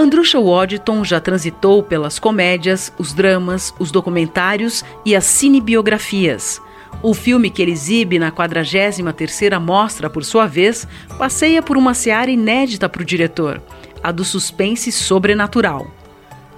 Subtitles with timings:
[0.00, 6.58] Andrusha Waddington já transitou pelas comédias, os dramas, os documentários e as cinebiografias.
[7.02, 10.88] O filme que ele exibe na 43ª Mostra, por sua vez,
[11.18, 13.60] passeia por uma seara inédita para o diretor,
[14.02, 15.86] a do suspense sobrenatural.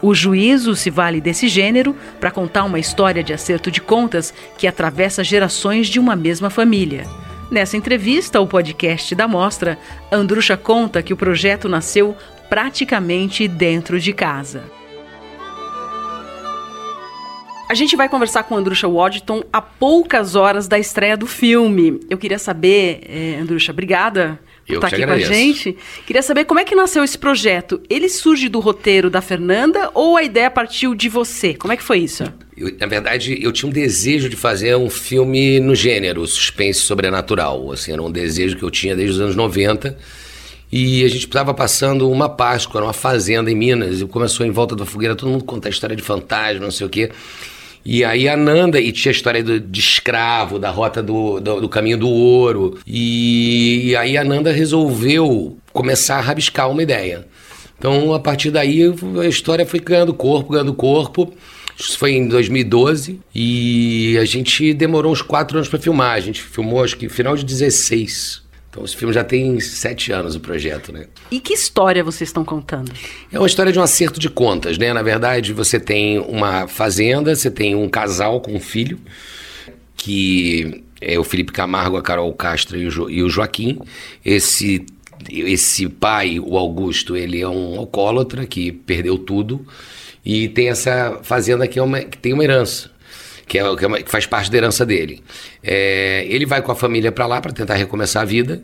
[0.00, 4.68] O juízo se vale desse gênero para contar uma história de acerto de contas que
[4.68, 7.08] atravessa gerações de uma mesma família.
[7.50, 9.76] Nessa entrevista ao podcast da Mostra,
[10.12, 12.16] Andrusha conta que o projeto nasceu
[12.52, 14.62] praticamente dentro de casa.
[17.66, 21.98] A gente vai conversar com Andrusha Waddington a poucas horas da estreia do filme.
[22.10, 25.30] Eu queria saber, é, Andrusha, obrigada por estar aqui agradeço.
[25.30, 25.76] com a gente.
[26.06, 27.80] Queria saber como é que nasceu esse projeto.
[27.88, 31.54] Ele surge do roteiro da Fernanda ou a ideia partiu de você?
[31.54, 32.24] Como é que foi isso?
[32.54, 37.72] Eu, na verdade, eu tinha um desejo de fazer um filme no gênero, suspense sobrenatural.
[37.72, 39.96] Assim, era um desejo que eu tinha desde os anos 90
[40.72, 44.74] e a gente estava passando uma Páscoa, numa fazenda em Minas, e começou em volta
[44.74, 47.10] da fogueira, todo mundo conta a história de fantasma, não sei o quê.
[47.84, 51.60] E aí a Nanda, e tinha a história do, de escravo, da rota do, do,
[51.60, 52.78] do caminho do ouro.
[52.86, 57.26] E, e, aí a Nanda resolveu começar a rabiscar uma ideia.
[57.76, 58.82] Então, a partir daí,
[59.20, 61.34] a história foi ganhando corpo, ganhando corpo.
[61.76, 66.12] Isso foi em 2012 e a gente demorou uns quatro anos para filmar.
[66.12, 68.41] A gente filmou, acho que final de 16.
[68.72, 71.04] Então, esse filme já tem sete anos o projeto, né?
[71.30, 72.90] E que história vocês estão contando?
[73.30, 74.94] É uma história de um acerto de contas, né?
[74.94, 78.98] Na verdade, você tem uma fazenda, você tem um casal com um filho,
[79.94, 83.78] que é o Felipe Camargo, a Carol Castro e o, jo e o Joaquim.
[84.24, 84.86] Esse,
[85.28, 89.66] esse pai, o Augusto, ele é um alcoólatra que perdeu tudo
[90.24, 92.91] e tem essa fazenda que, é uma, que tem uma herança
[93.52, 95.22] que, é, que, é uma, que faz parte da herança dele.
[95.62, 98.62] É, ele vai com a família para lá para tentar recomeçar a vida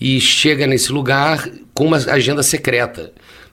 [0.00, 3.12] e chega nesse lugar com uma agenda secreta.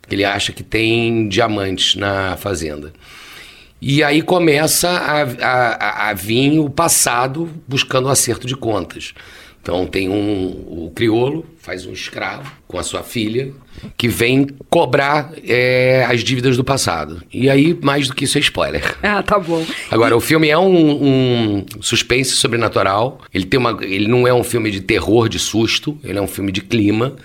[0.10, 2.94] Ele acha que tem diamantes na fazenda.
[3.82, 9.16] E aí começa a, a, a vir o passado buscando o um acerto de contas.
[9.68, 10.48] Então tem um
[10.86, 13.52] o criolo faz um escravo com a sua filha
[13.98, 17.22] que vem cobrar é, as dívidas do passado.
[17.34, 18.96] E aí mais do que isso é spoiler.
[19.04, 19.66] Ah, tá bom.
[19.92, 20.18] Agora e...
[20.18, 23.20] o filme é um, um, suspense sobrenatural.
[23.34, 26.00] Ele tem uma, ele não é um filme de terror, de susto.
[26.02, 27.18] Ele é um filme de clima,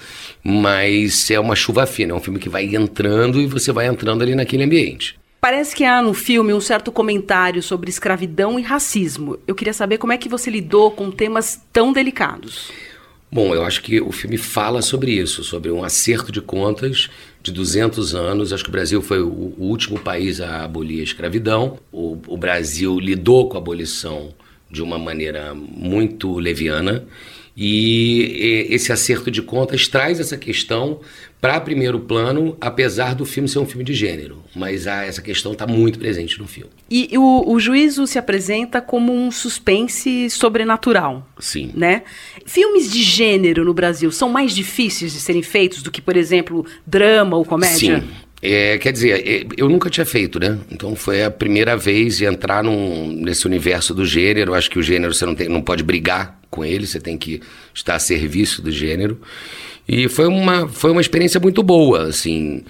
[0.43, 2.13] mas é uma chuva fina.
[2.13, 5.15] É um filme que vai entrando e você vai entrando ali naquele ambiente.
[5.43, 9.37] Parece que há no filme um certo comentário sobre escravidão e racismo.
[9.45, 12.71] Eu queria saber como é que você lidou com temas tão delicados.
[13.29, 17.11] Bom, eu acho que o filme fala sobre isso, sobre um acerto de contas
[17.43, 18.53] de 200 anos.
[18.53, 21.81] Acho que o Brasil foi o, último país a abolir a escravidão.
[21.91, 24.33] O, o Brasil lidou com a abolição
[24.71, 27.05] de uma maneira muito leviana
[27.57, 31.01] e esse acerto de contas traz essa questão
[31.41, 34.43] para primeiro plano, apesar do filme ser um filme de gênero.
[34.55, 36.71] Mas a, essa questão está muito presente no filme.
[36.89, 41.29] E o, o juízo se apresenta como um suspense sobrenatural.
[41.39, 41.73] Sim.
[41.75, 42.03] Né?
[42.47, 46.65] Filmes de gênero no Brasil são mais difíceis de serem feitos do que, por exemplo,
[46.87, 48.01] drama ou comédia?
[48.01, 48.09] Sim.
[48.45, 50.59] É, quer dizer, é, eu nunca tinha feito, né?
[50.69, 54.53] Então foi a primeira vez de entrar num, nesse universo do gênero.
[54.53, 57.41] Acho que o gênero você não, tem, não pode brigar com ele, você tem que
[57.73, 59.21] estar a serviço do gênero.
[59.89, 62.65] E foi uma, foi uma experiência muito boa, assim.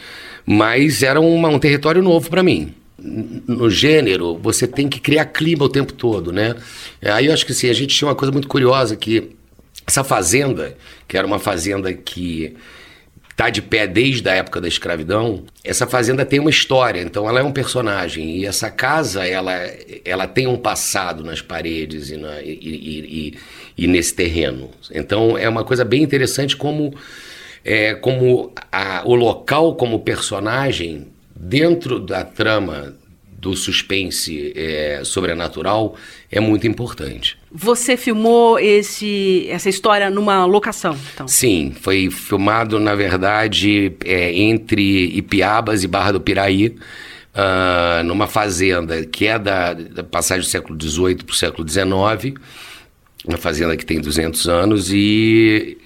[0.45, 2.75] Mas era uma, um território novo para mim.
[2.99, 6.55] No gênero, você tem que criar clima o tempo todo, né?
[7.03, 9.31] Aí eu acho que assim, a gente tinha uma coisa muito curiosa que
[9.87, 10.77] essa fazenda,
[11.09, 12.55] que era uma fazenda que
[13.33, 17.41] está de pé desde a época da escravidão, essa fazenda tem uma história, então ela
[17.41, 18.37] é um personagem.
[18.37, 19.53] E essa casa, ela,
[20.05, 23.39] ela tem um passado nas paredes e, na, e, e,
[23.77, 24.71] e nesse terreno.
[24.91, 26.95] Então é uma coisa bem interessante como,
[27.65, 32.95] é, como a, o local como personagem dentro da trama
[33.43, 35.97] do suspense é, sobrenatural
[36.31, 37.37] é muito importante.
[37.51, 41.27] Você filmou esse, essa história numa locação, então?
[41.27, 49.05] Sim, foi filmado, na verdade, é, entre Ipiabas e Barra do Piraí, uh, numa fazenda
[49.05, 52.41] que é da, da passagem do século XVIII para o século XIX,
[53.27, 55.79] uma fazenda que tem 200 anos, e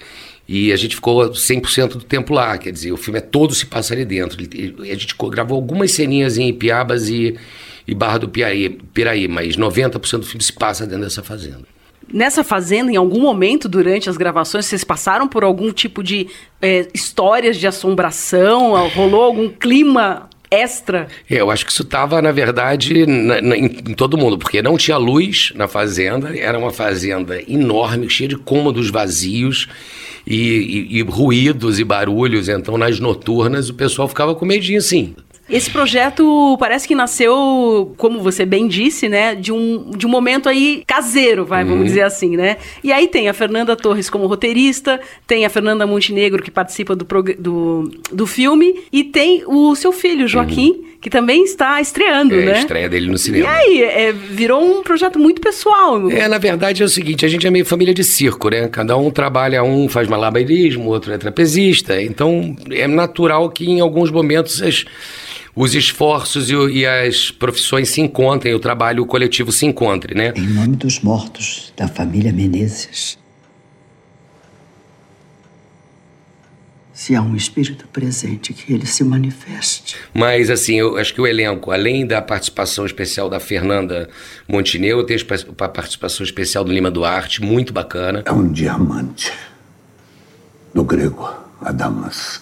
[0.47, 3.65] e a gente ficou 100% do tempo lá, quer dizer, o filme é todo se
[3.65, 4.37] passa ali dentro.
[4.81, 7.35] A gente gravou algumas ceninhas em Ipiabas e,
[7.85, 11.63] e Barra do Piraí, Piraí, mas 90% do filme se passa dentro dessa fazenda.
[12.11, 16.27] Nessa fazenda, em algum momento durante as gravações, vocês passaram por algum tipo de
[16.61, 18.71] é, histórias de assombração?
[18.87, 21.09] Rolou algum clima extra?
[21.29, 24.61] É, eu acho que isso estava, na verdade, na, na, em, em, todo mundo, porque
[24.61, 29.67] não tinha luz na fazenda, era uma fazenda enorme, cheia de cômodos vazios
[30.27, 32.49] e, e, e ruídos e barulhos.
[32.49, 35.15] Então, nas noturnas, o pessoal ficava com medinho, sim.
[35.49, 40.49] Esse projeto parece que nasceu, como você bem disse, né, de um, de um momento
[40.49, 41.69] aí caseiro, vai, uhum.
[41.69, 42.57] vamos dizer assim, né?
[42.83, 47.05] E aí tem a Fernanda Torres como roteirista, tem a Fernanda Montenegro que participa do,
[47.39, 50.85] do, do filme e tem o seu filho, Joaquim, uhum.
[50.99, 52.53] que também está estreando, é, né?
[52.53, 53.45] a estreia dele no cinema.
[53.45, 56.11] E aí, é, virou um projeto muito pessoal.
[56.11, 58.67] É, na verdade é o seguinte, a gente é meio família de circo, né?
[58.67, 64.11] Cada um trabalha, um faz malabarismo, outro é trapezista, então é natural que em alguns
[64.11, 64.85] momentos as
[65.57, 70.31] os esforços e, e, as profissões se encontrem, o trabalho coletivo se encontre, né?
[70.35, 73.17] Em nome dos mortos da família Menezes.
[76.93, 79.95] Se há um espírito presente, que ele se manifeste.
[80.13, 84.09] Mas, assim, eu acho que o elenco, além da participação especial da Fernanda
[84.47, 88.21] Montenegro, tem a participação especial do Lima Duarte, muito bacana.
[88.25, 89.31] É um diamante.
[90.73, 91.27] Do grego,
[91.61, 92.41] Adamas.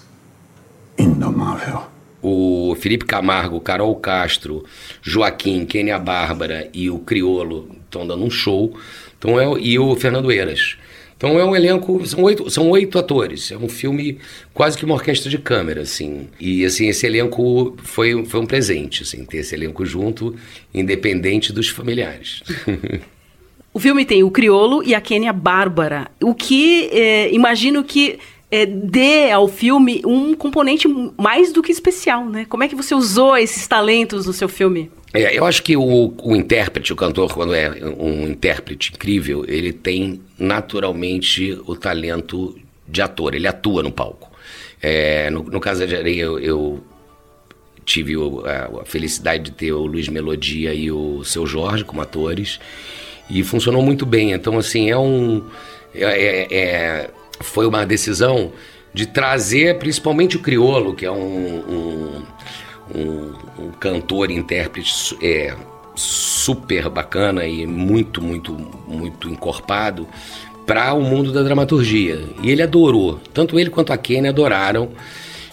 [0.98, 1.95] Indomável
[2.28, 4.66] o Felipe Camargo, Carol Castro,
[5.00, 8.76] Joaquim, Kênia Bárbara e o Criolo estão dando um show.
[9.20, 10.76] Então é, e o Fernando Eiras.
[11.16, 13.52] Então é um elenco, são oito, são oito atores.
[13.52, 14.18] É um filme
[14.56, 16.28] quase que uma orquestra de câmera, assim.
[16.40, 20.36] E assim, esse elenco foi, foi um presente, assim, ter esse elenco junto,
[20.74, 22.42] independente dos familiares.
[23.72, 26.10] o filme tem o Criolo e a Kênia Bárbara.
[26.20, 28.18] O que é, imagino que
[28.56, 30.88] é, dê ao filme um componente
[31.18, 32.46] mais do que especial, né?
[32.48, 34.90] Como é que você usou esses talentos no seu filme?
[35.14, 37.70] É, eu acho que o, o intérprete, o cantor, quando é
[38.00, 42.58] um intérprete incrível, ele tem naturalmente o talento
[42.88, 44.32] de ator, ele atua no palco.
[44.82, 46.84] É, no, no caso de Areia, eu, eu
[47.84, 52.02] tive o, a, a, felicidade de ter o Luiz Melodia e o Seu Jorge como
[52.02, 52.58] atores,
[53.30, 54.32] e funcionou muito bem.
[54.32, 55.44] Então, assim, é um.
[55.94, 57.10] é, é, é
[57.40, 58.52] foi uma decisão
[58.94, 62.24] de trazer principalmente o criolo, que é um, um,
[62.96, 65.54] um, um cantor intérprete é,
[65.96, 68.54] super bacana e muito, muito,
[68.88, 70.08] muito encorpado
[70.66, 72.24] para o mundo da dramaturgia.
[72.42, 74.90] E ele adorou, tanto ele quanto a Kenny adoraram.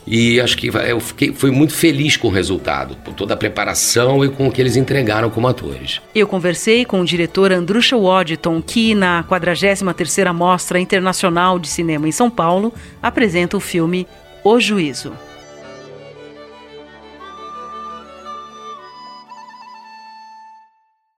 [0.06, 4.25] E acho que eu fiquei, fui muito feliz com o resultado, por toda a preparação
[4.25, 6.00] e com o que eles entregaram como atores.
[6.14, 12.12] Eu conversei com o diretor Andrusha Waddington, que na 43ª Mostra Internacional de Cinema em
[12.12, 12.72] São Paulo
[13.02, 14.06] apresenta o filme
[14.43, 15.12] O Juízo.